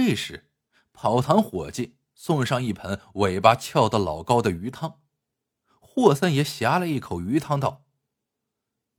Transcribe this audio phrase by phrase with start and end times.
[0.00, 0.48] 这时，
[0.92, 5.00] 跑堂伙计送上一盆尾巴翘得老高的鱼汤。
[5.80, 7.84] 霍三爷呷了一口鱼汤，道：“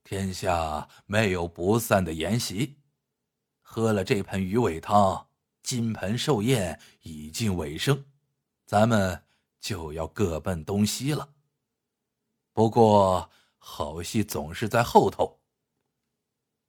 [0.04, 2.82] 天下没有不散的筵席，
[3.62, 5.30] 喝了这盆鱼尾汤，
[5.64, 8.04] 金盆寿宴已近尾声，
[8.66, 9.24] 咱们
[9.62, 11.30] 就要各奔东西了。
[12.52, 15.40] 不过，好戏总是在后头。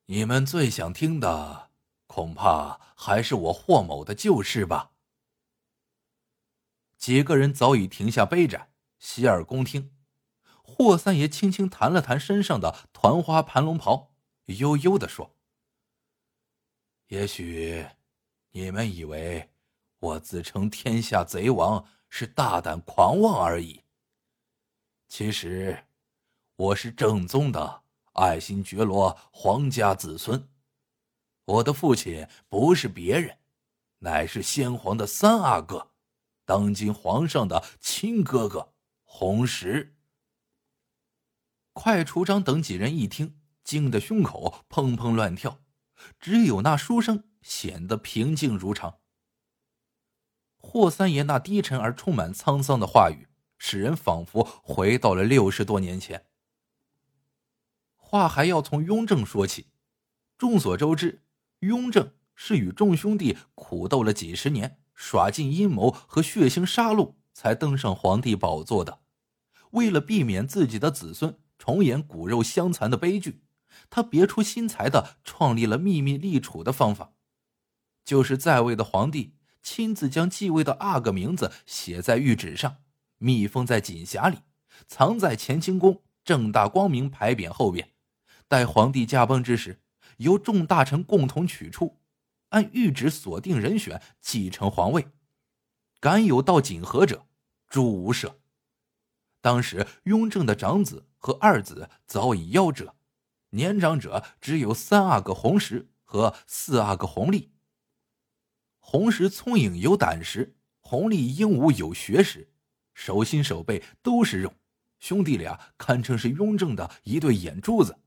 [0.06, 1.69] 你们最想听的，
[2.10, 4.90] 恐怕还是我霍某的旧事吧。”
[6.98, 9.94] 几个人早已停下杯盏，洗耳恭听。
[10.60, 14.12] 霍三爷轻轻弹了弹身上的团花盘龙袍，
[14.46, 15.36] 悠悠的说
[17.06, 17.86] ：“也许
[18.50, 19.50] 你们以为
[20.00, 23.84] 我自称天下贼王是大胆狂妄而已。
[25.06, 25.86] 其实，
[26.56, 30.49] 我是正宗的爱新觉罗皇家子孙。
[31.50, 33.38] 我的父亲不是别人，
[33.98, 35.90] 乃是先皇的三阿哥，
[36.44, 39.96] 当今皇上的亲哥哥红石。”
[41.74, 45.60] 快厨长等几人一听，惊得胸口砰砰乱跳，
[46.20, 49.00] 只有那书生显得平静如常。
[50.56, 53.26] 霍三爷那低沉而充满沧桑的话语，
[53.58, 56.26] 使人仿佛回到了六十多年前。
[57.96, 59.68] 话还要从雍正说起。
[60.36, 61.22] 众所周知，
[61.60, 69.00] 雍正是与众兄弟苦斗了几十年，耍尽阴谋和血腥杀戮，才登上皇帝宝座的。
[69.72, 73.42] 为了避免自己的子孙，重演骨肉相残的悲剧，
[73.90, 77.12] 他别出心裁的创立了秘密立储的方法，
[78.04, 82.78] 就是在位的皇帝亲自将继位的阿哥名字写在谕旨上，
[83.18, 84.38] 密封在锦匣里，
[84.86, 87.90] 藏在乾清宫正大光明牌匾后边，
[88.48, 89.82] 待皇帝驾崩之时，
[90.20, 91.98] 由众大臣共同取出，
[92.50, 95.08] 按谕旨锁定人选继承皇位，
[95.98, 97.26] 敢有到锦和者，
[97.68, 98.36] 诛无赦。
[99.40, 102.94] 当时雍正的长子和二子早已夭折，
[103.50, 107.50] 年长者只有三阿哥弘时和四阿哥弘历。
[108.78, 112.52] 弘时聪颖有胆识，弘历英武有学识，
[112.92, 114.52] 手心手背都是肉，
[114.98, 117.98] 兄弟俩堪称是雍正的一对眼珠子。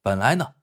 [0.00, 0.54] 本来呢，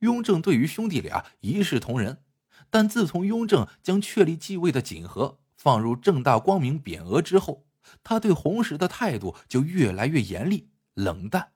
[0.00, 2.22] 雍正对于兄弟俩一视同仁，
[2.70, 7.66] 但自从雍正将确立继位的锦和放入正大光明匾额之后。
[8.04, 11.52] 他对弘时的态度就越来越严厉冷淡，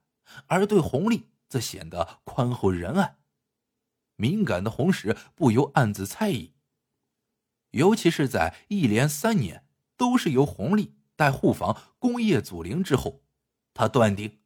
[0.46, 3.18] 而对弘历则显得宽厚仁爱。
[4.16, 6.54] 敏感的弘时不由暗自猜疑，
[7.72, 9.66] 尤其是在一连三年
[9.98, 13.22] 都是由弘历带护房工业祖陵之后，
[13.74, 14.38] 他断定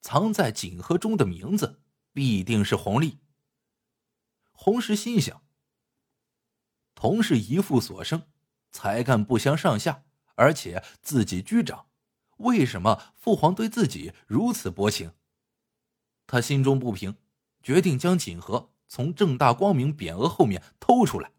[0.00, 1.80] 藏在锦盒中的名字
[2.18, 3.20] 必定是弘历。
[4.50, 5.40] 红石心想：
[6.96, 8.24] 同是一父所生，
[8.72, 10.02] 才干不相上下。
[10.34, 11.86] 而且自己居长，
[12.38, 15.12] 为什么父皇对自己如此薄情？
[16.26, 17.14] 他心中不平，
[17.62, 21.30] 决定将锦盒从正大光明匾额后面偷出来。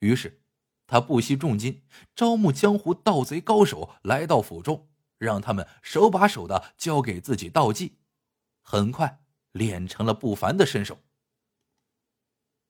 [0.00, 0.42] 于是，
[0.88, 1.84] 他不惜重金
[2.16, 4.88] 招募江湖盗贼高手来到府中，
[5.18, 7.98] 让他们手把手的教给自己道技，
[8.60, 9.22] 很快
[9.58, 11.00] 练成了不凡的身手。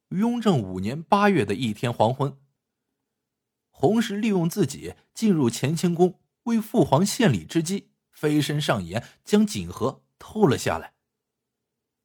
[0.09, 2.35] 雍正五年八月的一天黄昏。
[3.69, 10.95] 洪石利用自己进入乾清宫为父皇献礼之机，飞身上檐，将锦盒偷了下来。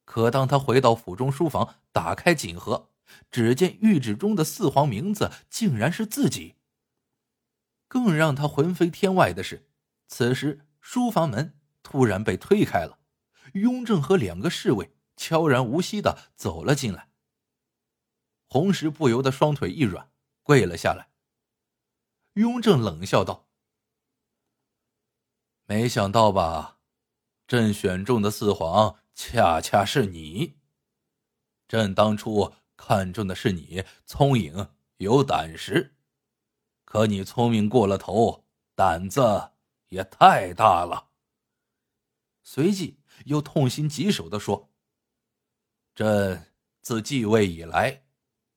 [0.05, 2.91] 可当他回到府中书房，打开锦盒，
[3.31, 6.55] 只见谕旨中的四皇名字竟然是自己。
[7.87, 9.67] 更让他魂飞天外的是，
[10.07, 12.99] 此时书房门突然被推开了，
[13.55, 17.09] 雍正和两个侍卫悄然无息的走了进来。
[18.47, 20.11] 红石不由得双腿一软，
[20.43, 21.09] 跪了下来。
[22.33, 23.47] 雍正冷笑道
[25.65, 26.79] ：“没想到吧，
[27.47, 30.59] 朕选中的四皇恰恰是你。
[31.67, 35.95] 朕当初看中的是你聪颖有胆识，
[36.83, 38.45] 可你聪明过了头，
[38.75, 39.51] 胆子
[39.87, 41.11] 也太大了。”
[42.43, 44.69] 随即又痛心疾首的说
[45.95, 48.03] ：“朕自继位以来，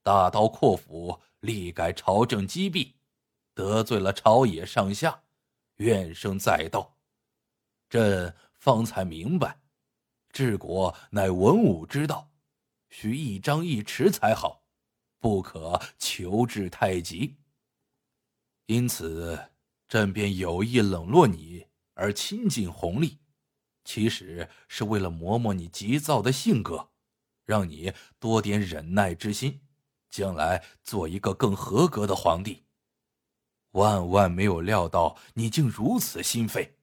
[0.02, 2.96] 大刀阔斧，力改朝政积弊。”
[3.54, 5.24] 得罪了朝野上下，
[5.76, 6.96] 怨声载道。
[7.88, 9.60] 朕方才明白，
[10.30, 12.30] 治国乃文武之道，
[12.88, 14.62] 需一张一弛才好，
[15.18, 17.36] 不可求治太急。
[18.66, 19.50] 因此，
[19.88, 23.18] 朕便有意冷落你，而亲近弘历，
[23.88, 26.90] 其实是为了磨磨你急躁的性格，
[27.46, 29.62] 让你多点忍耐之心，
[30.10, 32.66] 将来做一个更合格的皇帝。
[33.70, 36.76] 万万没有料到你竟如此心肺。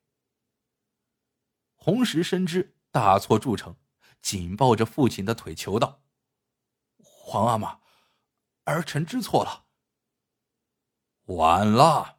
[1.76, 3.78] 红石深知大错铸成，
[4.24, 6.02] 紧抱着父亲的腿求道
[6.98, 7.82] ：“皇阿玛，
[8.64, 9.66] 儿臣知错了。”
[11.38, 12.18] 晚了，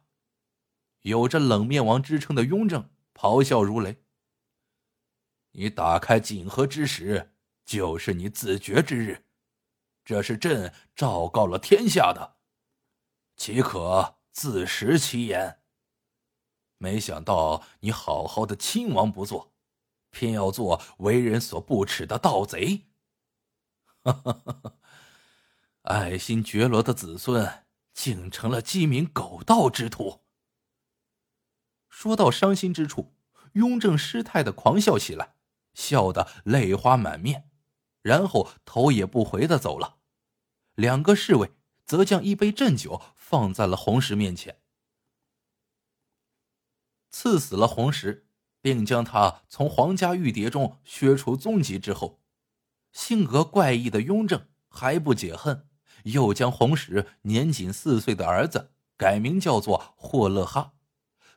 [1.01, 4.01] 有着冷面王之称的雍正咆哮如雷
[5.59, 7.33] ：“你打开锦盒之时，
[7.65, 9.25] 就是你自绝之日，
[10.05, 12.35] 这是朕昭告了天下的，
[13.35, 15.61] 岂可？”自食其言。
[16.77, 19.51] 没想到你好好的亲王不做，
[20.11, 22.85] 偏要做为人所不齿的盗贼。
[25.81, 27.65] 爱新觉罗的子孙
[27.95, 30.21] 竟成了鸡鸣狗盗之徒。
[31.89, 33.15] 说到伤心之处，
[33.53, 35.33] 雍正失态的狂笑起来，
[35.77, 37.49] 笑得泪花满面，
[38.01, 39.99] 然后头也不回的走了。
[40.75, 41.51] 两个侍卫。
[41.87, 44.59] 则将一杯鸩酒放在了红石面前，
[47.09, 48.27] 赐死了红石，
[48.59, 52.19] 并将他从皇家玉蝶中削除踪迹之后，
[52.91, 55.69] 性格怪异的雍正还不解恨，
[56.03, 60.73] 又将红石年仅四岁的儿子改名叫做霍勒哈。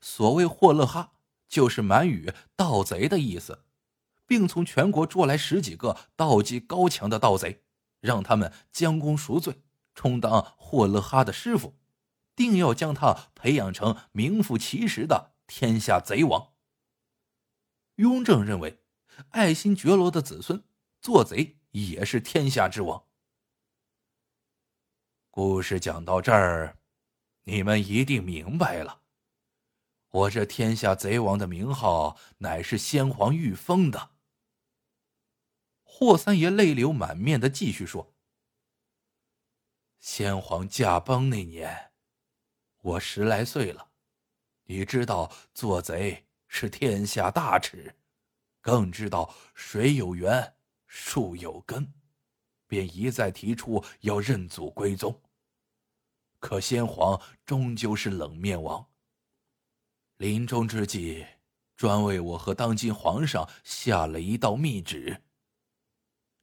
[0.00, 1.12] 所谓霍勒哈，
[1.46, 3.62] 就是满语“盗贼”的意思，
[4.30, 7.64] 并从全国捉来十几个道技高强的盗贼，
[7.98, 9.62] 让他们将功赎罪。
[9.92, 11.76] 充当霍勒哈的师傅，
[12.36, 16.52] 定要将他培养成名副其实的天下贼王。
[17.96, 18.84] 雍正认为，
[19.30, 20.62] 爱新觉罗的子孙
[21.00, 23.02] 做贼也是天下之王。
[25.32, 26.78] 故事讲到这儿，
[27.42, 29.00] 你们一定明白了，
[30.10, 34.09] 我这天下贼王的名号乃是先皇御封的。
[36.02, 38.14] 霍三爷泪流满面的继续说。
[39.98, 41.92] 先皇驾崩那年，
[42.80, 43.90] 我十来岁了。
[44.64, 47.96] 你知道做贼是天下大耻，
[48.62, 50.54] 更知道水有源，
[50.86, 51.92] 树有根，
[52.66, 55.20] 便一再提出要认祖归宗。
[56.38, 58.86] 可先皇终究是冷面王，
[60.16, 61.26] 临终之际，
[61.76, 65.24] 专为我和当今皇上下了一道密旨：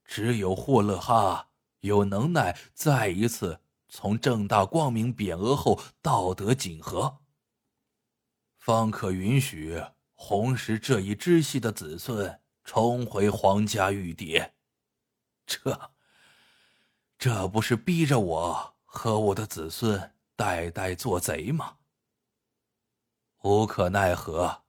[0.08, 1.50] 只有霍勒哈。
[1.82, 7.20] 有能耐再一次从正大光明匾额后盗得锦盒，
[8.58, 9.82] 方可允许
[10.14, 14.56] 红石这一支系的子孙重回皇家玉蝶。
[15.46, 15.92] 这，
[17.18, 21.78] 这不是逼着我和我的子孙代代做贼吗？
[23.44, 24.64] 无可奈何，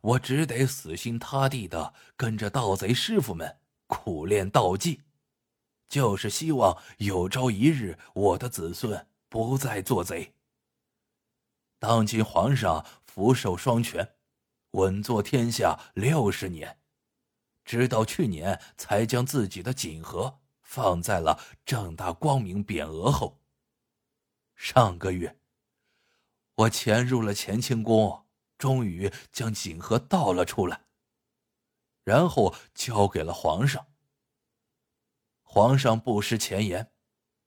[0.00, 5.02] 我只得死心塌地的跟着盗贼师傅们苦练道技。
[5.88, 10.34] 就是希望有朝一日，我的子孙不再做贼。
[11.78, 14.16] 当今皇上福寿双全，
[14.72, 16.80] 稳坐天下六十年，
[17.64, 23.40] 直到去年才将自己的锦盒放在了正大光明匾额后。
[24.56, 25.38] 上个月，
[26.54, 28.26] 我潜入了乾清宫，
[28.58, 30.85] 终于将锦盒倒了出来，
[32.06, 33.84] 然后交给了皇上。
[35.42, 36.92] 皇上不失前言，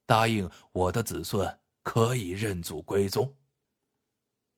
[0.06, 3.38] 答应我的子孙可以认祖归宗。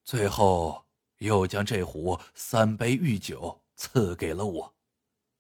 [0.04, 0.84] 最后
[1.20, 4.74] 又将这壶三杯御酒赐给了我，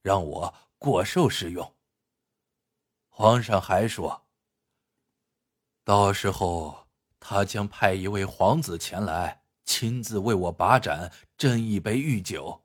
[0.03, 1.75] 让我过寿使用。
[3.09, 4.27] 皇上还说，
[5.83, 6.87] 到时候
[7.19, 12.60] 他将派一位皇子前来，亲自为我把盏斟一杯御酒。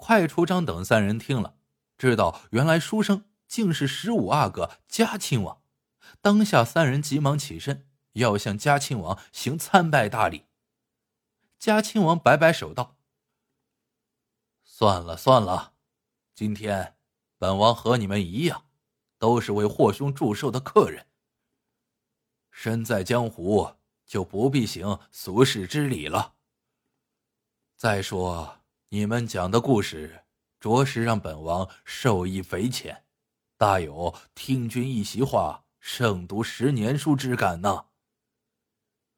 [0.00, 1.58] 快出章等三人听了。
[1.98, 5.62] 知道原来书生竟是十五阿哥嘉亲王，
[6.22, 10.46] 当下三人急忙起身，要向嘉亲王行参拜大礼。
[11.58, 12.96] 嘉亲王摆摆手道
[14.64, 15.74] ：“算了算了，
[16.34, 16.96] 今天
[17.36, 18.64] 本王和你们一样，
[19.18, 21.08] 都是为霍兄祝寿的客人。
[22.50, 23.76] 身在江湖，
[24.06, 26.36] 就不必行俗世之礼了。
[27.76, 28.59] 再说
[28.90, 30.24] 你们讲的故事。”
[30.60, 33.04] 着实让本王受益匪浅，
[33.56, 37.86] 大有听君一席话，胜读十年书之感呢。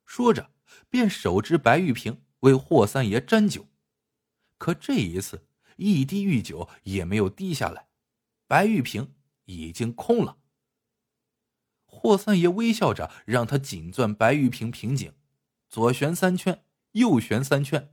[0.06, 0.52] 说着，
[0.88, 3.66] 便手执白玉瓶为霍三爷斟酒，
[4.56, 7.88] 可这一次一滴玉酒也没有滴下来，
[8.46, 10.38] 白玉瓶已经空了。
[11.84, 15.12] 霍三爷微笑着让他紧攥白玉瓶瓶颈，
[15.68, 17.92] 左旋三圈，右旋三圈。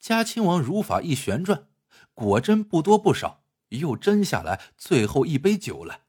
[0.00, 1.68] 嘉亲王如法一旋转。
[2.12, 6.02] 果真不多不少，又斟下来最后一杯酒来。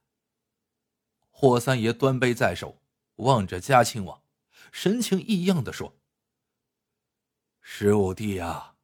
[1.29, 2.81] 霍三爷端杯在手，
[3.15, 4.23] 望着嘉庆王，
[4.71, 5.97] 神情异样的说
[7.61, 8.75] ：“十五弟呀，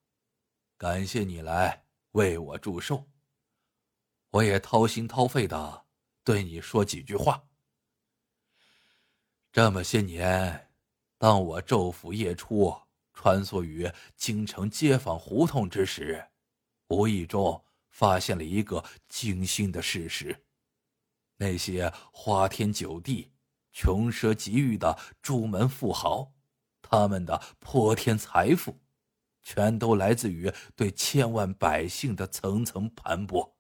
[0.78, 3.10] 感谢你来为我祝寿，
[4.30, 5.86] 我也掏心掏肺的
[6.24, 7.44] 对你说几句话。
[9.52, 10.72] 这么些年，
[11.18, 12.84] 当我昼伏夜出，
[13.20, 16.28] 穿梭于京城街坊胡同之时，
[16.90, 20.46] 无意中发现了一个惊心的事实。”
[21.38, 23.32] 那些花天酒地、
[23.72, 26.32] 穷奢极欲的朱门富豪，
[26.80, 28.80] 他们的泼天财富，
[29.42, 33.54] 全都来自于对千万百姓的层层盘剥，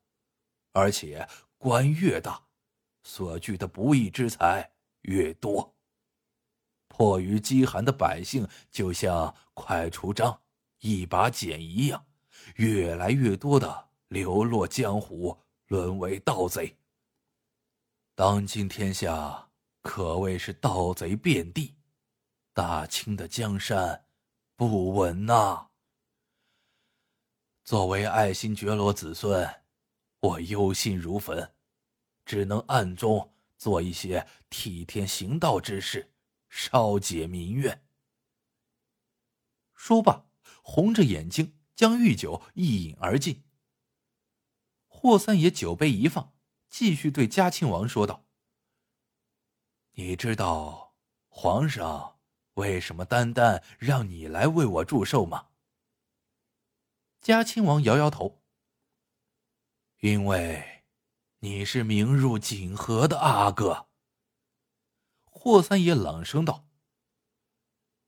[0.71, 2.45] 而且官越大，
[3.01, 5.76] 所聚的不义之财越多。
[6.87, 10.41] 迫于饥寒的百姓，就像快除章
[10.79, 12.05] 一把剪一样，
[12.55, 16.75] 越来越多的流落江湖，沦为盗贼。
[18.15, 19.49] 当今天下
[19.81, 21.75] 可谓是盗贼遍地，
[22.53, 24.05] 大清的江山
[24.55, 25.67] 不稳呐。
[27.63, 29.47] 作为爱新觉罗子孙，
[30.21, 31.53] 我忧心如焚，
[32.25, 36.09] 只能暗中做一些替天行道之事，
[36.59, 37.85] 烧解民怨。
[39.75, 40.25] 说罢，
[40.63, 43.43] 红着眼睛将御酒一饮而尽。
[44.87, 46.33] 霍三爷酒杯一放。
[46.67, 48.27] 继续对嘉庆王说道
[49.93, 50.95] ：“你知道
[51.29, 52.19] 皇上
[52.55, 55.49] 为什么单单让你来为我祝寿吗？”
[57.21, 58.43] 嘉庆王摇摇头
[60.01, 60.83] ：“因为
[61.39, 63.86] 你是名入锦河的阿哥。”
[65.39, 66.65] 霍三爷冷声道：“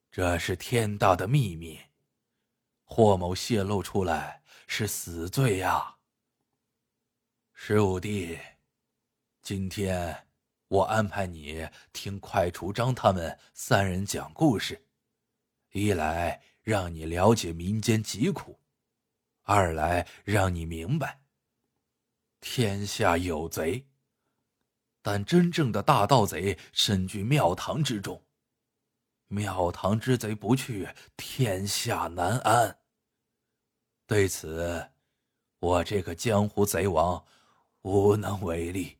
[0.10, 1.80] 这是天大的秘密，
[2.84, 5.98] 霍某泄露出来是死罪呀。”
[7.54, 8.40] 十五弟，
[9.44, 10.28] 今天
[10.70, 14.84] 我安排你听快楚章他们三人讲故事，
[15.72, 18.60] 一来让你了解民间疾苦，
[19.44, 21.22] 二来让你明白，
[22.42, 23.86] 天下有贼，
[25.12, 28.24] 但真正的大盗贼身居庙堂之中，
[29.25, 30.88] 庙堂之贼不去，
[31.18, 32.78] 天下难安。
[34.06, 34.92] 对此，
[35.58, 37.25] 我这个江湖贼王。
[37.82, 39.00] 无能为力，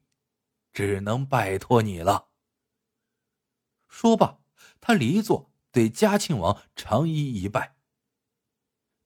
[0.74, 2.30] 只能拜托你了。
[3.88, 4.40] 说罢，
[4.82, 7.76] 他离座，对嘉庆王长揖一拜。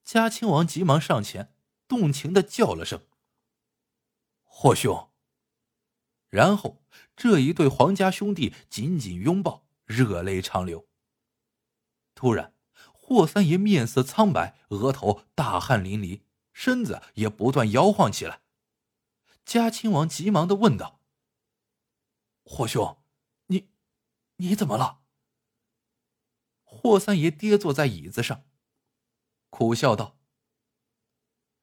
[0.06, 1.54] 嘉庆王急忙上前，
[1.86, 3.06] 动情的叫了声
[4.46, 5.10] ：“霍兄。”
[6.34, 6.84] 然后
[7.16, 10.88] 这一对皇家兄弟紧紧拥抱，热泪长流。
[12.16, 12.56] 突然，
[12.92, 16.22] 霍三爷面色苍白，额头大汗淋漓，
[16.52, 18.42] 身子也不断摇晃起来。
[19.46, 21.02] 嘉亲王急忙的问道
[22.44, 23.04] ：“霍兄，
[23.46, 23.70] 你，
[24.38, 25.04] 你怎么了？”
[26.66, 28.44] 霍三爷跌坐在椅子上，
[29.52, 30.18] 苦笑道：“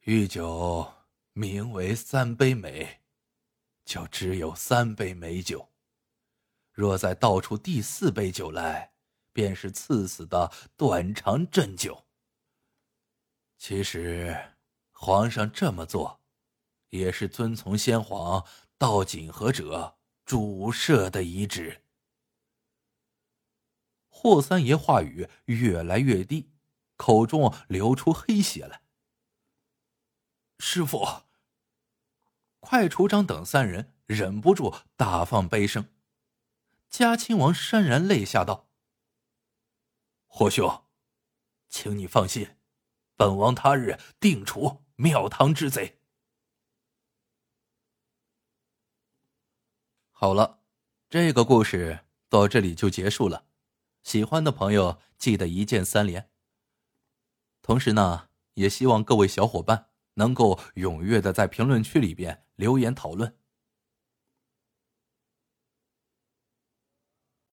[0.06, 0.92] 御酒
[1.32, 2.99] 名为三杯美，
[3.90, 5.68] 就只有三杯美酒。
[6.70, 8.92] 若再倒出第四杯酒来，
[9.32, 12.06] 便是赐死的断肠鸩酒。
[13.58, 14.54] 其实，
[14.92, 16.20] 皇上这么做。”
[16.90, 18.44] 也是遵从先皇
[18.76, 21.84] 到锦河者主赦的遗旨。
[24.08, 26.52] 霍三爷话语越来越低，
[26.96, 28.82] 口中流出黑血来。
[30.58, 31.06] 师傅，
[32.60, 35.88] 快除章等三人忍不住大放悲声。
[36.88, 38.68] 嘉亲王潸然泪下道
[40.26, 40.84] ：“霍兄，
[41.68, 42.56] 请你放心，
[43.16, 46.00] 本王他日定除庙堂之贼。”
[50.12, 50.60] 好了，
[51.08, 53.46] 这个故事到这里就结束了。
[54.02, 56.30] 喜欢的朋友记得一键三连。
[57.62, 63.34] 同时呢，也希望各位小伙伴能够踊跃的在评论区里边留言讨论。